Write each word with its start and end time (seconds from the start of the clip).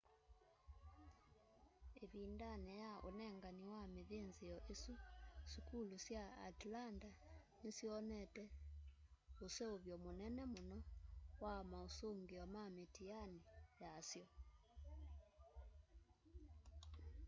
ivindani 2.03 2.71
ya 2.83 2.91
unengani 3.09 3.65
wa 3.75 3.81
mithinthio 3.93 4.55
isu 4.73 4.93
sukulu 5.51 5.95
sya 6.05 6.23
atlanta 6.49 7.09
nisyonete 7.61 8.43
useuvyo 9.45 9.95
munene 10.03 10.43
muno 10.53 10.77
wa 11.43 11.53
mausungio 11.71 12.43
ma 12.53 12.63
mitiani 12.77 13.39
yasyo 13.81 14.25